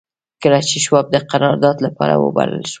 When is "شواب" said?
0.85-1.05